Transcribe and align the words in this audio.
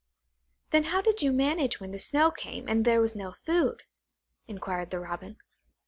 "Then 0.71 0.85
how 0.85 1.01
did 1.03 1.21
you 1.21 1.31
manage 1.31 1.79
when 1.79 1.91
the 1.91 1.99
snow 1.99 2.31
came, 2.31 2.67
and 2.67 2.85
there 2.85 2.99
was 3.01 3.15
no 3.15 3.33
food?" 3.45 3.83
inquired 4.47 4.89
the 4.89 4.97
Robin. 4.99 5.37